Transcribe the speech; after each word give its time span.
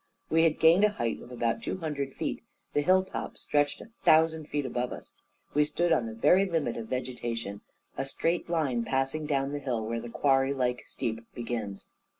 We 0.31 0.45
had 0.45 0.57
gained 0.59 0.83
a 0.83 0.89
height 0.89 1.21
of 1.21 1.31
about 1.31 1.61
two 1.61 1.77
hundred 1.77 2.15
feet, 2.15 2.41
the 2.73 2.81
hill 2.81 3.05
top 3.05 3.37
stretched 3.37 3.81
a 3.81 3.91
thousand 4.01 4.49
feet 4.49 4.65
above 4.65 4.91
us. 4.91 5.13
We 5.53 5.63
stood 5.63 5.91
on 5.91 6.07
the 6.07 6.15
very 6.15 6.43
limit 6.49 6.75
of 6.75 6.87
vegetation, 6.87 7.61
a 7.99 8.05
straight 8.05 8.49
line 8.49 8.83
passing 8.83 9.27
clown 9.27 9.51
the 9.51 9.59
hill 9.59 9.85
where 9.85 10.01
the 10.01 10.09
quarry 10.09 10.55
like 10.55 10.87
steep 10.87 11.21
begins. 11.35 11.87